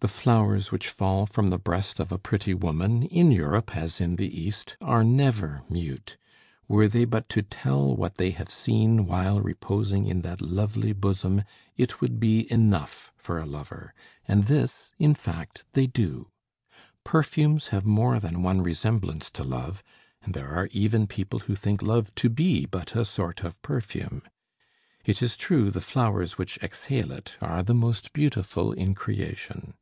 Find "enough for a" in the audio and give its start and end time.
12.52-13.46